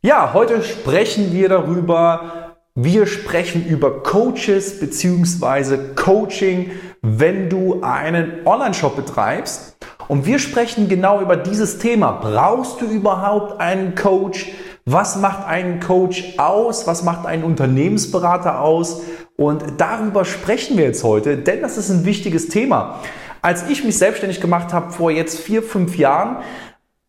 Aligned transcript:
Ja, 0.00 0.30
heute 0.32 0.62
sprechen 0.62 1.32
wir 1.32 1.48
darüber, 1.48 2.54
wir 2.76 3.04
sprechen 3.08 3.66
über 3.66 4.04
Coaches 4.04 4.78
bzw. 4.78 5.94
Coaching, 5.96 6.70
wenn 7.02 7.50
du 7.50 7.82
einen 7.82 8.46
Online-Shop 8.46 8.94
betreibst. 8.94 9.76
Und 10.06 10.24
wir 10.24 10.38
sprechen 10.38 10.88
genau 10.88 11.20
über 11.20 11.36
dieses 11.36 11.78
Thema. 11.78 12.12
Brauchst 12.12 12.80
du 12.80 12.86
überhaupt 12.86 13.60
einen 13.60 13.96
Coach? 13.96 14.46
Was 14.84 15.16
macht 15.16 15.44
einen 15.48 15.80
Coach 15.80 16.38
aus? 16.38 16.86
Was 16.86 17.02
macht 17.02 17.26
einen 17.26 17.42
Unternehmensberater 17.42 18.60
aus? 18.60 19.00
Und 19.36 19.64
darüber 19.78 20.24
sprechen 20.24 20.76
wir 20.76 20.84
jetzt 20.84 21.02
heute, 21.02 21.38
denn 21.38 21.60
das 21.60 21.76
ist 21.76 21.90
ein 21.90 22.04
wichtiges 22.04 22.46
Thema. 22.46 23.00
Als 23.42 23.68
ich 23.68 23.82
mich 23.82 23.98
selbstständig 23.98 24.40
gemacht 24.40 24.72
habe 24.72 24.92
vor 24.92 25.10
jetzt 25.10 25.40
vier, 25.40 25.60
fünf 25.60 25.98
Jahren, 25.98 26.36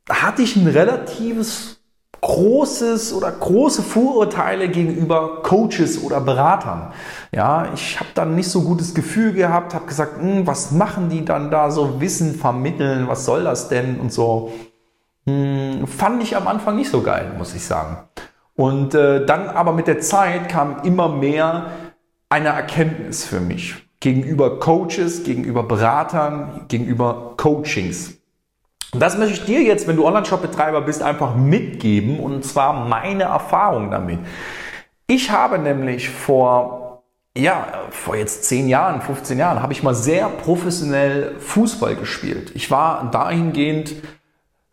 hatte 0.09 0.41
ich 0.41 0.55
ein 0.55 0.65
relatives 0.65 1.78
großes 2.21 3.13
oder 3.13 3.31
große 3.31 3.81
Vorurteile 3.81 4.69
gegenüber 4.69 5.41
Coaches 5.43 6.03
oder 6.03 6.21
Beratern. 6.21 6.93
Ja, 7.31 7.69
ich 7.73 7.99
habe 7.99 8.09
dann 8.13 8.35
nicht 8.35 8.49
so 8.49 8.61
gutes 8.61 8.93
Gefühl 8.93 9.33
gehabt, 9.33 9.73
habe 9.73 9.85
gesagt, 9.85 10.19
hm, 10.19 10.45
was 10.45 10.71
machen 10.71 11.09
die 11.09 11.25
dann 11.25 11.51
da 11.51 11.71
so 11.71 12.01
Wissen 12.01 12.35
vermitteln, 12.35 13.07
was 13.07 13.25
soll 13.25 13.43
das 13.43 13.69
denn 13.69 13.99
und 13.99 14.11
so. 14.11 14.51
Hm, 15.25 15.87
fand 15.87 16.23
ich 16.23 16.35
am 16.35 16.47
Anfang 16.47 16.75
nicht 16.75 16.89
so 16.89 17.01
geil, 17.01 17.31
muss 17.37 17.55
ich 17.55 17.65
sagen. 17.65 17.97
Und 18.55 18.93
äh, 18.93 19.25
dann 19.25 19.47
aber 19.47 19.71
mit 19.71 19.87
der 19.87 19.99
Zeit 20.01 20.49
kam 20.49 20.81
immer 20.83 21.07
mehr 21.07 21.67
eine 22.29 22.49
Erkenntnis 22.49 23.23
für 23.23 23.39
mich 23.39 23.89
gegenüber 23.99 24.59
Coaches, 24.59 25.23
gegenüber 25.23 25.63
Beratern, 25.63 26.65
gegenüber 26.67 27.33
Coachings. 27.37 28.18
Und 28.91 28.99
das 29.01 29.17
möchte 29.17 29.33
ich 29.33 29.45
dir 29.45 29.61
jetzt, 29.61 29.87
wenn 29.87 29.95
du 29.95 30.05
Online-Shop-Betreiber 30.05 30.81
bist, 30.81 31.03
einfach 31.03 31.35
mitgeben 31.35 32.19
und 32.19 32.43
zwar 32.43 32.87
meine 32.87 33.23
Erfahrung 33.23 33.91
damit. 33.91 34.19
Ich 35.05 35.29
habe 35.31 35.59
nämlich 35.59 36.09
vor, 36.09 37.03
ja, 37.37 37.67
vor 37.91 38.15
jetzt 38.15 38.45
10 38.45 38.67
Jahren, 38.67 39.01
15 39.01 39.37
Jahren, 39.37 39.61
habe 39.61 39.73
ich 39.73 39.83
mal 39.83 39.93
sehr 39.93 40.27
professionell 40.27 41.35
Fußball 41.39 41.95
gespielt. 41.95 42.51
Ich 42.55 42.71
war 42.71 43.09
dahingehend 43.11 43.93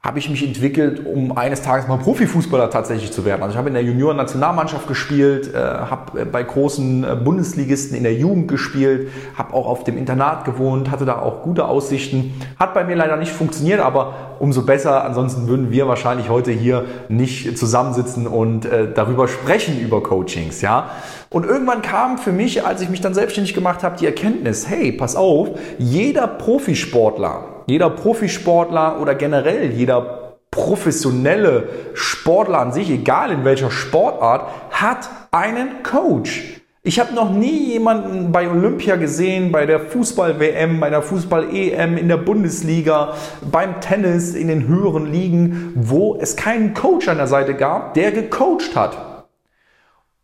habe 0.06 0.20
ich 0.20 0.30
mich 0.30 0.46
entwickelt, 0.46 1.04
um 1.04 1.36
eines 1.36 1.62
Tages 1.62 1.88
mal 1.88 1.96
Profifußballer 1.96 2.70
tatsächlich 2.70 3.10
zu 3.10 3.24
werden. 3.24 3.42
Also 3.42 3.54
ich 3.54 3.58
habe 3.58 3.66
in 3.66 3.74
der 3.74 3.82
Junioren-Nationalmannschaft 3.82 4.86
gespielt, 4.86 5.52
äh, 5.52 5.58
habe 5.58 6.24
bei 6.26 6.44
großen 6.44 7.02
äh, 7.02 7.16
Bundesligisten 7.16 7.96
in 7.96 8.04
der 8.04 8.14
Jugend 8.14 8.46
gespielt, 8.46 9.08
habe 9.36 9.52
auch 9.52 9.66
auf 9.66 9.82
dem 9.82 9.98
Internat 9.98 10.44
gewohnt, 10.44 10.92
hatte 10.92 11.06
da 11.06 11.18
auch 11.18 11.42
gute 11.42 11.64
Aussichten. 11.64 12.40
Hat 12.56 12.72
bei 12.72 12.84
mir 12.84 12.94
leider 12.94 13.16
nicht 13.16 13.32
funktioniert, 13.32 13.80
aber 13.80 14.36
umso 14.38 14.62
besser. 14.62 15.04
Ansonsten 15.04 15.48
würden 15.48 15.72
wir 15.72 15.88
wahrscheinlich 15.88 16.28
heute 16.28 16.52
hier 16.52 16.84
nicht 17.08 17.58
zusammensitzen 17.58 18.28
und 18.28 18.64
äh, 18.64 18.92
darüber 18.94 19.26
sprechen 19.26 19.80
über 19.80 20.04
Coachings, 20.04 20.60
ja. 20.60 20.90
Und 21.28 21.44
irgendwann 21.44 21.82
kam 21.82 22.18
für 22.18 22.32
mich, 22.32 22.64
als 22.64 22.80
ich 22.80 22.88
mich 22.88 23.00
dann 23.00 23.14
selbstständig 23.14 23.54
gemacht 23.54 23.82
habe, 23.82 23.96
die 23.96 24.06
Erkenntnis, 24.06 24.68
hey, 24.68 24.92
pass 24.92 25.16
auf, 25.16 25.50
jeder 25.78 26.26
Profisportler, 26.26 27.64
jeder 27.66 27.90
Profisportler 27.90 29.00
oder 29.00 29.14
generell 29.14 29.72
jeder 29.72 30.38
professionelle 30.50 31.68
Sportler 31.94 32.58
an 32.58 32.72
sich, 32.72 32.90
egal 32.90 33.30
in 33.30 33.44
welcher 33.44 33.70
Sportart, 33.70 34.50
hat 34.70 35.10
einen 35.30 35.82
Coach. 35.82 36.62
Ich 36.82 37.00
habe 37.00 37.12
noch 37.14 37.32
nie 37.32 37.72
jemanden 37.72 38.30
bei 38.30 38.48
Olympia 38.48 38.94
gesehen, 38.94 39.50
bei 39.50 39.66
der 39.66 39.80
Fußball-WM, 39.80 40.78
bei 40.78 40.88
der 40.88 41.02
Fußball-EM, 41.02 41.96
in 41.96 42.06
der 42.06 42.16
Bundesliga, 42.16 43.14
beim 43.50 43.80
Tennis, 43.80 44.34
in 44.34 44.46
den 44.46 44.68
höheren 44.68 45.10
Ligen, 45.10 45.72
wo 45.74 46.16
es 46.20 46.36
keinen 46.36 46.74
Coach 46.74 47.08
an 47.08 47.16
der 47.16 47.26
Seite 47.26 47.54
gab, 47.54 47.94
der 47.94 48.12
gecoacht 48.12 48.76
hat. 48.76 49.26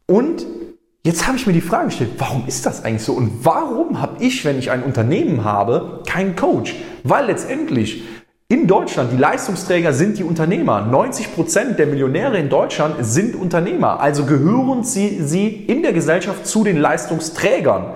Und 0.07 0.47
Jetzt 1.05 1.27
habe 1.27 1.37
ich 1.37 1.49
mir 1.49 1.53
die 1.53 1.61
Frage 1.61 1.87
gestellt, 1.87 2.13
warum 2.19 2.45
ist 2.47 2.65
das 2.65 2.85
eigentlich 2.85 3.03
so? 3.03 3.15
Und 3.15 3.45
warum 3.45 4.01
habe 4.01 4.23
ich, 4.23 4.45
wenn 4.45 4.57
ich 4.57 4.71
ein 4.71 4.85
Unternehmen 4.85 5.43
habe, 5.43 6.05
keinen 6.07 6.37
Coach? 6.37 6.77
Weil 7.03 7.27
letztendlich 7.27 8.05
in 8.49 8.69
Deutschland 8.69 9.11
die 9.11 9.17
Leistungsträger 9.17 9.93
sind 9.93 10.19
die 10.19 10.23
Unternehmer. 10.23 10.81
90 10.83 11.35
Prozent 11.35 11.81
der 11.81 11.89
Millionäre 11.89 12.39
in 12.39 12.49
Deutschland 12.49 12.95
sind 13.01 13.35
Unternehmer. 13.35 13.99
Also 13.99 14.27
gehören 14.27 14.85
sie, 14.85 15.21
sie 15.25 15.49
in 15.49 15.83
der 15.83 15.93
Gesellschaft 15.93 16.47
zu 16.47 16.63
den 16.63 16.77
Leistungsträgern. 16.77 17.95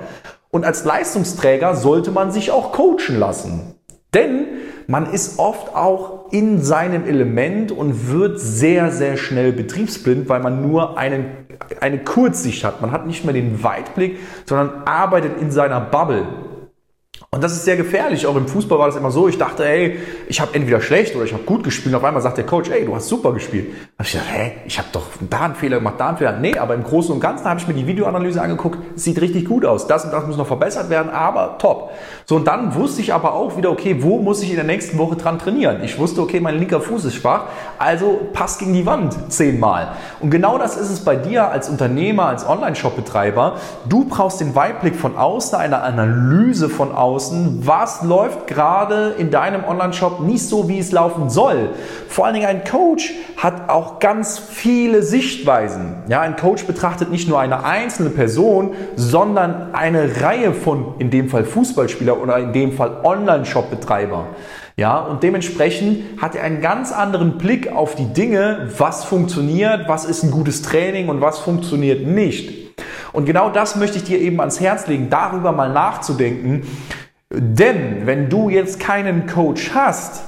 Und 0.50 0.64
als 0.64 0.84
Leistungsträger 0.84 1.76
sollte 1.76 2.10
man 2.10 2.32
sich 2.32 2.50
auch 2.50 2.72
coachen 2.72 3.20
lassen. 3.20 3.76
Denn 4.14 4.46
man 4.86 5.12
ist 5.12 5.38
oft 5.38 5.74
auch 5.74 6.30
in 6.30 6.62
seinem 6.62 7.04
Element 7.04 7.72
und 7.72 8.10
wird 8.10 8.40
sehr, 8.40 8.90
sehr 8.90 9.16
schnell 9.16 9.52
betriebsblind, 9.52 10.28
weil 10.28 10.40
man 10.40 10.62
nur 10.62 10.96
einen, 10.96 11.26
eine 11.80 11.98
Kurzsicht 11.98 12.64
hat. 12.64 12.80
Man 12.80 12.92
hat 12.92 13.06
nicht 13.06 13.24
mehr 13.24 13.34
den 13.34 13.62
Weitblick, 13.62 14.18
sondern 14.44 14.82
arbeitet 14.84 15.40
in 15.40 15.50
seiner 15.50 15.80
Bubble. 15.80 16.24
Und 17.30 17.42
das 17.42 17.52
ist 17.52 17.64
sehr 17.64 17.76
gefährlich. 17.76 18.26
Auch 18.26 18.36
im 18.36 18.46
Fußball 18.46 18.78
war 18.78 18.86
das 18.86 18.96
immer 18.96 19.10
so. 19.10 19.28
Ich 19.28 19.36
dachte, 19.36 19.66
ey, 19.66 19.98
ich 20.28 20.40
habe 20.40 20.54
entweder 20.54 20.80
schlecht 20.80 21.14
oder 21.16 21.24
ich 21.24 21.32
habe 21.32 21.42
gut 21.42 21.64
gespielt. 21.64 21.94
Auf 21.94 22.04
einmal 22.04 22.22
sagt 22.22 22.38
der 22.38 22.46
Coach, 22.46 22.70
ey, 22.70 22.84
du 22.84 22.94
hast 22.94 23.08
super 23.08 23.32
gespielt. 23.32 23.66
Da 23.98 24.04
habe 24.04 24.06
ich 24.06 24.12
gedacht, 24.12 24.28
hä, 24.32 24.52
ich 24.64 24.78
habe 24.78 24.88
doch 24.92 25.02
da 25.28 25.40
einen 25.40 25.54
Fehler 25.54 25.78
gemacht, 25.78 25.94
da 25.98 26.08
einen 26.08 26.18
Fehler. 26.18 26.38
Nee, 26.38 26.56
aber 26.56 26.74
im 26.74 26.84
Großen 26.84 27.12
und 27.12 27.20
Ganzen 27.20 27.46
habe 27.46 27.58
ich 27.58 27.66
mir 27.66 27.74
die 27.74 27.86
Videoanalyse 27.86 28.40
angeguckt. 28.40 28.78
Sieht 28.98 29.20
richtig 29.20 29.46
gut 29.46 29.64
aus. 29.64 29.86
Das 29.86 30.04
und 30.04 30.12
das 30.12 30.26
muss 30.26 30.36
noch 30.36 30.46
verbessert 30.46 30.88
werden, 30.88 31.10
aber 31.10 31.58
top. 31.58 31.90
So, 32.26 32.36
und 32.36 32.46
dann 32.46 32.74
wusste 32.74 33.00
ich 33.00 33.12
aber 33.12 33.34
auch 33.34 33.56
wieder, 33.56 33.70
okay, 33.70 33.96
wo 34.00 34.18
muss 34.18 34.42
ich 34.42 34.50
in 34.50 34.56
der 34.56 34.64
nächsten 34.64 34.96
Woche 34.96 35.16
dran 35.16 35.38
trainieren? 35.38 35.82
Ich 35.82 35.98
wusste, 35.98 36.22
okay, 36.22 36.40
mein 36.40 36.58
linker 36.58 36.80
Fuß 36.80 37.04
ist 37.06 37.16
schwach, 37.16 37.46
also 37.78 38.20
passt 38.32 38.60
gegen 38.60 38.72
die 38.72 38.86
Wand 38.86 39.32
zehnmal. 39.32 39.88
Und 40.20 40.30
genau 40.30 40.58
das 40.58 40.76
ist 40.76 40.90
es 40.90 41.04
bei 41.04 41.16
dir 41.16 41.50
als 41.50 41.68
Unternehmer, 41.68 42.26
als 42.26 42.48
Online-Shop-Betreiber. 42.48 43.56
Du 43.88 44.04
brauchst 44.04 44.40
den 44.40 44.54
Weitblick 44.54 44.96
von 44.96 45.16
außen, 45.16 45.58
eine 45.58 45.80
Analyse 45.80 46.68
von 46.68 46.92
außen 46.92 47.05
außen, 47.06 47.60
was 47.66 48.02
läuft 48.02 48.48
gerade 48.48 49.14
in 49.16 49.30
deinem 49.30 49.64
Online-Shop 49.64 50.20
nicht 50.20 50.42
so, 50.42 50.68
wie 50.68 50.80
es 50.80 50.90
laufen 50.90 51.30
soll. 51.30 51.70
Vor 52.08 52.26
allen 52.26 52.34
Dingen 52.34 52.48
ein 52.48 52.64
Coach 52.64 53.12
hat 53.36 53.68
auch 53.68 54.00
ganz 54.00 54.38
viele 54.38 55.02
Sichtweisen. 55.02 56.02
Ja, 56.08 56.20
ein 56.20 56.36
Coach 56.36 56.64
betrachtet 56.64 57.12
nicht 57.12 57.28
nur 57.28 57.38
eine 57.38 57.64
einzelne 57.64 58.10
Person, 58.10 58.74
sondern 58.96 59.72
eine 59.72 60.20
Reihe 60.20 60.52
von, 60.52 60.94
in 60.98 61.10
dem 61.10 61.28
Fall 61.28 61.44
Fußballspieler 61.44 62.20
oder 62.20 62.38
in 62.38 62.52
dem 62.52 62.72
Fall 62.72 63.04
Online-Shop-Betreiber. 63.04 64.26
Ja, 64.76 64.98
und 64.98 65.22
dementsprechend 65.22 66.20
hat 66.20 66.34
er 66.34 66.42
einen 66.42 66.60
ganz 66.60 66.92
anderen 66.92 67.38
Blick 67.38 67.70
auf 67.72 67.94
die 67.94 68.12
Dinge, 68.12 68.68
was 68.76 69.04
funktioniert, 69.04 69.88
was 69.88 70.04
ist 70.04 70.24
ein 70.24 70.32
gutes 70.32 70.62
Training 70.62 71.08
und 71.08 71.20
was 71.20 71.38
funktioniert 71.38 72.04
nicht. 72.04 72.66
Und 73.16 73.24
genau 73.24 73.48
das 73.48 73.76
möchte 73.76 73.96
ich 73.96 74.04
dir 74.04 74.20
eben 74.20 74.38
ans 74.40 74.60
Herz 74.60 74.86
legen, 74.86 75.08
darüber 75.08 75.52
mal 75.52 75.72
nachzudenken, 75.72 76.66
denn 77.32 78.06
wenn 78.06 78.28
du 78.28 78.48
jetzt 78.48 78.80
keinen 78.80 79.26
Coach 79.26 79.72
hast, 79.74 80.22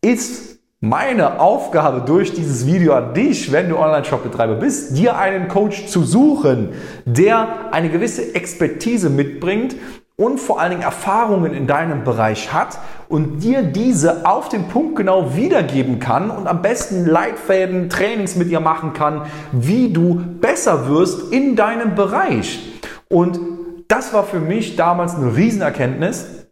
ist 0.00 0.58
meine 0.80 1.40
Aufgabe 1.40 2.02
durch 2.02 2.34
dieses 2.34 2.66
Video 2.66 2.92
an 2.92 3.14
dich, 3.14 3.50
wenn 3.50 3.70
du 3.70 3.78
Online-Shop-Betreiber 3.78 4.56
bist, 4.56 4.96
dir 4.98 5.16
einen 5.16 5.48
Coach 5.48 5.86
zu 5.86 6.02
suchen, 6.02 6.74
der 7.06 7.72
eine 7.72 7.88
gewisse 7.88 8.34
Expertise 8.34 9.08
mitbringt 9.08 9.76
und 10.16 10.38
vor 10.38 10.60
allen 10.60 10.72
Dingen 10.72 10.82
Erfahrungen 10.82 11.54
in 11.54 11.66
deinem 11.66 12.04
Bereich 12.04 12.52
hat 12.52 12.78
und 13.08 13.42
dir 13.42 13.62
diese 13.62 14.26
auf 14.26 14.50
den 14.50 14.68
Punkt 14.68 14.96
genau 14.96 15.34
wiedergeben 15.34 16.00
kann 16.00 16.30
und 16.30 16.46
am 16.46 16.60
besten 16.60 17.06
Leitfäden, 17.06 17.88
Trainings 17.88 18.36
mit 18.36 18.50
dir 18.50 18.60
machen 18.60 18.92
kann, 18.92 19.22
wie 19.52 19.90
du 19.90 20.22
besser 20.40 20.88
wirst 20.88 21.32
in 21.32 21.56
deinem 21.56 21.94
Bereich. 21.94 22.60
Und 23.08 23.40
das 23.88 24.12
war 24.12 24.24
für 24.24 24.40
mich 24.40 24.76
damals 24.76 25.14
eine 25.14 25.36
Riesenerkenntnis, 25.36 26.43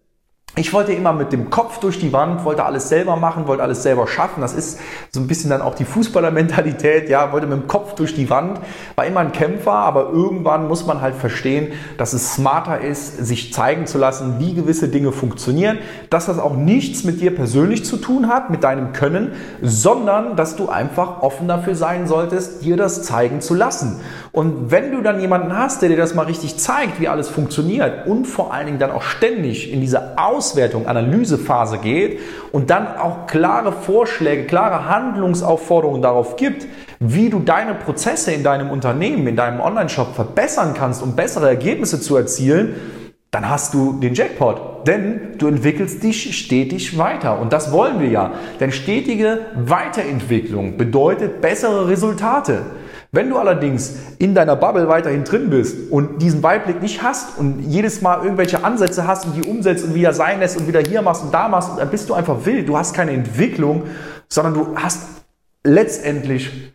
ich 0.54 0.74
wollte 0.74 0.92
immer 0.92 1.14
mit 1.14 1.32
dem 1.32 1.48
Kopf 1.48 1.78
durch 1.80 1.98
die 1.98 2.12
Wand, 2.12 2.44
wollte 2.44 2.66
alles 2.66 2.90
selber 2.90 3.16
machen, 3.16 3.46
wollte 3.46 3.62
alles 3.62 3.82
selber 3.82 4.06
schaffen. 4.06 4.42
Das 4.42 4.52
ist 4.52 4.78
so 5.10 5.18
ein 5.18 5.26
bisschen 5.26 5.48
dann 5.48 5.62
auch 5.62 5.74
die 5.74 5.86
Fußballermentalität. 5.86 7.08
Ja, 7.08 7.32
wollte 7.32 7.46
mit 7.46 7.58
dem 7.58 7.68
Kopf 7.68 7.94
durch 7.94 8.14
die 8.14 8.28
Wand, 8.28 8.60
war 8.94 9.06
immer 9.06 9.20
ein 9.20 9.32
Kämpfer, 9.32 9.72
aber 9.72 10.10
irgendwann 10.10 10.68
muss 10.68 10.84
man 10.84 11.00
halt 11.00 11.14
verstehen, 11.14 11.68
dass 11.96 12.12
es 12.12 12.34
smarter 12.34 12.82
ist, 12.82 13.24
sich 13.24 13.54
zeigen 13.54 13.86
zu 13.86 13.96
lassen, 13.96 14.40
wie 14.40 14.52
gewisse 14.52 14.88
Dinge 14.88 15.12
funktionieren, 15.12 15.78
dass 16.10 16.26
das 16.26 16.38
auch 16.38 16.54
nichts 16.54 17.02
mit 17.02 17.22
dir 17.22 17.34
persönlich 17.34 17.86
zu 17.86 17.96
tun 17.96 18.28
hat, 18.28 18.50
mit 18.50 18.62
deinem 18.62 18.92
Können, 18.92 19.32
sondern 19.62 20.36
dass 20.36 20.54
du 20.54 20.68
einfach 20.68 21.22
offen 21.22 21.48
dafür 21.48 21.76
sein 21.76 22.06
solltest, 22.06 22.62
dir 22.62 22.76
das 22.76 23.04
zeigen 23.04 23.40
zu 23.40 23.54
lassen. 23.54 24.00
Und 24.32 24.70
wenn 24.70 24.92
du 24.92 25.00
dann 25.00 25.18
jemanden 25.18 25.56
hast, 25.56 25.80
der 25.80 25.88
dir 25.88 25.96
das 25.96 26.14
mal 26.14 26.26
richtig 26.26 26.58
zeigt, 26.58 27.00
wie 27.00 27.08
alles 27.08 27.30
funktioniert 27.30 28.06
und 28.06 28.26
vor 28.26 28.52
allen 28.52 28.66
Dingen 28.66 28.78
dann 28.78 28.90
auch 28.90 29.02
ständig 29.02 29.72
in 29.72 29.80
dieser 29.80 30.12
Aus 30.16 30.41
Auswertung, 30.42 30.88
Analysephase 30.88 31.78
geht 31.78 32.18
und 32.50 32.68
dann 32.68 32.96
auch 32.96 33.28
klare 33.28 33.70
Vorschläge, 33.70 34.44
klare 34.44 34.88
Handlungsaufforderungen 34.88 36.02
darauf 36.02 36.34
gibt, 36.34 36.66
wie 36.98 37.30
du 37.30 37.38
deine 37.38 37.74
Prozesse 37.74 38.32
in 38.32 38.42
deinem 38.42 38.70
Unternehmen, 38.70 39.28
in 39.28 39.36
deinem 39.36 39.60
Online-Shop 39.60 40.16
verbessern 40.16 40.74
kannst, 40.76 41.00
um 41.00 41.14
bessere 41.14 41.46
Ergebnisse 41.46 42.00
zu 42.00 42.16
erzielen, 42.16 42.74
dann 43.30 43.48
hast 43.48 43.72
du 43.72 43.92
den 44.00 44.14
Jackpot. 44.14 44.84
Denn 44.88 45.38
du 45.38 45.46
entwickelst 45.46 46.02
dich 46.02 46.36
stetig 46.36 46.98
weiter. 46.98 47.40
Und 47.40 47.52
das 47.52 47.70
wollen 47.70 48.00
wir 48.00 48.08
ja. 48.08 48.32
Denn 48.58 48.72
stetige 48.72 49.42
Weiterentwicklung 49.54 50.76
bedeutet 50.76 51.40
bessere 51.40 51.86
Resultate. 51.86 52.62
Wenn 53.14 53.28
du 53.28 53.36
allerdings 53.36 53.94
in 54.18 54.34
deiner 54.34 54.56
Bubble 54.56 54.88
weiterhin 54.88 55.24
drin 55.24 55.50
bist 55.50 55.90
und 55.90 56.22
diesen 56.22 56.42
Weitblick 56.42 56.80
nicht 56.80 57.02
hast 57.02 57.36
und 57.38 57.60
jedes 57.60 58.00
Mal 58.00 58.22
irgendwelche 58.22 58.64
Ansätze 58.64 59.06
hast 59.06 59.26
und 59.26 59.36
die 59.36 59.46
umsetzt 59.46 59.84
und 59.84 59.94
wieder 59.94 60.14
sein 60.14 60.40
lässt 60.40 60.56
und 60.56 60.66
wieder 60.66 60.80
hier 60.80 61.02
machst 61.02 61.22
und 61.22 61.34
da 61.34 61.46
machst, 61.46 61.78
dann 61.78 61.90
bist 61.90 62.08
du 62.08 62.14
einfach 62.14 62.46
wild. 62.46 62.70
Du 62.70 62.78
hast 62.78 62.94
keine 62.94 63.10
Entwicklung, 63.10 63.82
sondern 64.30 64.54
du 64.54 64.76
hast 64.76 65.08
letztendlich 65.62 66.72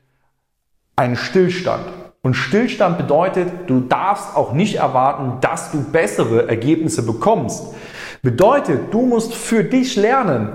einen 0.95 1.15
Stillstand. 1.15 1.85
Und 2.21 2.35
Stillstand 2.35 2.99
bedeutet, 2.99 3.47
du 3.65 3.79
darfst 3.79 4.35
auch 4.35 4.53
nicht 4.53 4.75
erwarten, 4.75 5.39
dass 5.41 5.71
du 5.71 5.81
bessere 5.91 6.47
Ergebnisse 6.47 7.03
bekommst. 7.03 7.73
Bedeutet, 8.21 8.93
du 8.93 9.07
musst 9.07 9.33
für 9.33 9.63
dich 9.63 9.95
lernen, 9.95 10.49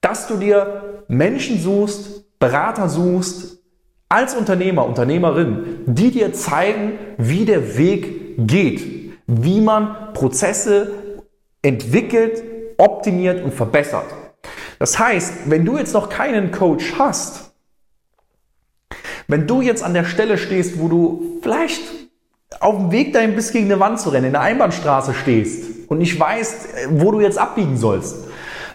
dass 0.00 0.28
du 0.28 0.38
dir 0.38 1.02
Menschen 1.08 1.60
suchst, 1.60 2.38
Berater 2.38 2.88
suchst, 2.88 3.57
als 4.08 4.34
Unternehmer, 4.34 4.86
Unternehmerin, 4.86 5.82
die 5.86 6.10
dir 6.10 6.32
zeigen, 6.32 6.98
wie 7.18 7.44
der 7.44 7.76
Weg 7.76 8.46
geht, 8.46 9.18
wie 9.26 9.60
man 9.60 10.12
Prozesse 10.14 10.92
entwickelt, 11.62 12.42
optimiert 12.78 13.44
und 13.44 13.52
verbessert. 13.52 14.06
Das 14.78 14.98
heißt, 14.98 15.50
wenn 15.50 15.64
du 15.64 15.76
jetzt 15.76 15.92
noch 15.92 16.08
keinen 16.08 16.52
Coach 16.52 16.94
hast, 16.98 17.52
wenn 19.26 19.46
du 19.46 19.60
jetzt 19.60 19.82
an 19.82 19.92
der 19.92 20.04
Stelle 20.04 20.38
stehst, 20.38 20.78
wo 20.80 20.88
du 20.88 21.40
vielleicht 21.42 21.82
auf 22.60 22.76
dem 22.76 22.90
Weg 22.90 23.12
dahin 23.12 23.34
bist, 23.34 23.52
gegen 23.52 23.66
eine 23.66 23.78
Wand 23.78 24.00
zu 24.00 24.08
rennen, 24.08 24.26
in 24.26 24.32
der 24.32 24.40
Einbahnstraße 24.40 25.12
stehst 25.12 25.90
und 25.90 25.98
nicht 25.98 26.18
weißt, 26.18 26.68
wo 26.90 27.10
du 27.10 27.20
jetzt 27.20 27.36
abbiegen 27.36 27.76
sollst, 27.76 28.28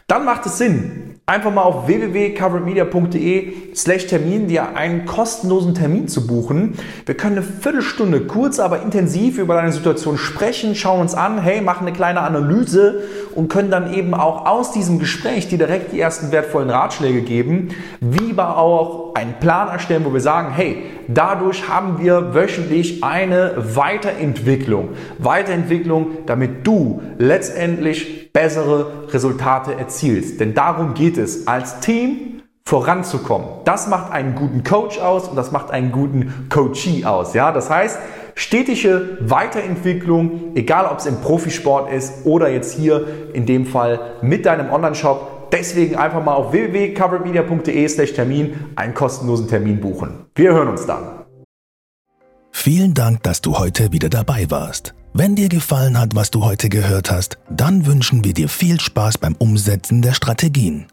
dann 0.07 0.25
macht 0.25 0.45
es 0.45 0.59
Sinn, 0.59 1.12
einfach 1.25 1.53
mal 1.53 1.61
auf 1.61 1.87
www.coveredmedia.de 1.87 3.73
slash 3.73 4.07
Termin 4.07 4.47
dir 4.47 4.75
einen 4.75 5.05
kostenlosen 5.05 5.73
Termin 5.73 6.09
zu 6.09 6.27
buchen. 6.27 6.77
Wir 7.05 7.15
können 7.15 7.37
eine 7.37 7.45
Viertelstunde 7.45 8.21
kurz, 8.21 8.59
aber 8.59 8.81
intensiv 8.81 9.37
über 9.37 9.55
deine 9.55 9.71
Situation 9.71 10.17
sprechen, 10.17 10.75
schauen 10.75 10.99
uns 10.99 11.15
an, 11.15 11.41
hey, 11.41 11.61
machen 11.61 11.87
eine 11.87 11.95
kleine 11.95 12.19
Analyse 12.21 13.03
und 13.35 13.47
können 13.47 13.71
dann 13.71 13.93
eben 13.93 14.13
auch 14.13 14.45
aus 14.45 14.73
diesem 14.73 14.99
Gespräch 14.99 15.47
dir 15.47 15.57
direkt 15.57 15.93
die 15.93 15.99
ersten 16.01 16.33
wertvollen 16.33 16.69
Ratschläge 16.69 17.21
geben, 17.21 17.69
wie 18.01 18.31
aber 18.31 18.57
auch 18.57 19.15
einen 19.15 19.39
Plan 19.39 19.69
erstellen, 19.69 20.03
wo 20.03 20.11
wir 20.11 20.19
sagen, 20.19 20.53
hey, 20.53 20.83
dadurch 21.07 21.69
haben 21.69 21.99
wir 21.99 22.33
wöchentlich 22.33 23.01
eine 23.01 23.53
Weiterentwicklung. 23.75 24.89
Weiterentwicklung, 25.19 26.07
damit 26.25 26.67
du 26.67 27.01
letztendlich 27.17 28.22
bessere 28.33 29.13
Resultate 29.13 29.75
erzielst. 29.75 30.39
Denn 30.39 30.53
darum 30.53 30.95
geht 30.95 31.18
es, 31.18 31.47
als 31.47 31.80
Team 31.80 32.41
voranzukommen. 32.65 33.47
Das 33.65 33.88
macht 33.88 34.12
einen 34.12 34.35
guten 34.35 34.63
Coach 34.63 35.00
aus 35.00 35.27
und 35.27 35.35
das 35.35 35.51
macht 35.51 35.71
einen 35.71 35.91
guten 35.91 36.47
Coachee 36.50 37.06
aus. 37.06 37.33
Ja, 37.33 37.51
das 37.51 37.69
heißt, 37.69 38.00
stetige 38.35 39.18
Weiterentwicklung, 39.21 40.56
egal 40.56 40.85
ob 40.88 41.00
es 41.00 41.06
im 41.06 41.19
Profisport 41.21 41.91
ist 41.91 42.25
oder 42.25 42.50
jetzt 42.50 42.74
hier 42.74 43.06
in 43.33 43.45
dem 43.45 43.65
Fall 43.65 44.00
mit 44.21 44.45
deinem 44.45 44.71
Online-Shop. 44.71 45.50
Deswegen 45.51 45.97
einfach 45.97 46.24
mal 46.24 46.33
auf 46.33 46.51
www.coveredmedia.de/termin 46.51 48.56
einen 48.75 48.94
kostenlosen 48.95 49.47
Termin 49.47 49.80
buchen. 49.80 50.25
Wir 50.33 50.51
hören 50.53 50.69
uns 50.69 50.88
dann. 50.88 51.19
Vielen 52.50 52.95
Dank, 52.95 53.21
dass 53.24 53.41
du 53.41 53.59
heute 53.59 53.91
wieder 53.91 54.09
dabei 54.09 54.50
warst. 54.50 54.95
Wenn 55.15 55.36
dir 55.36 55.48
gefallen 55.48 56.00
hat, 56.00 56.15
was 56.15 56.31
du 56.31 56.44
heute 56.44 56.69
gehört 56.69 57.12
hast, 57.12 57.38
dann 57.48 57.86
wünschen 57.86 58.24
wir 58.24 58.33
dir 58.33 58.50
viel 58.50 58.80
Spaß 58.80 59.19
beim 59.19 59.36
Umsetzen 59.36 60.01
der 60.01 60.13
Strategien. 60.13 60.88